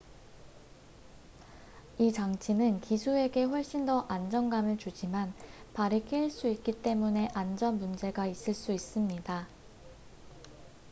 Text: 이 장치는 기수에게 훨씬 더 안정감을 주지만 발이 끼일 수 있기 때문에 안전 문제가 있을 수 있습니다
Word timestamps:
이 1.99 2.11
장치는 2.11 2.81
기수에게 2.81 3.43
훨씬 3.43 3.85
더 3.85 3.99
안정감을 4.09 4.79
주지만 4.79 5.31
발이 5.75 6.05
끼일 6.05 6.31
수 6.31 6.47
있기 6.47 6.71
때문에 6.81 7.27
안전 7.35 7.77
문제가 7.77 8.25
있을 8.25 8.55
수 8.55 8.71
있습니다 8.71 9.47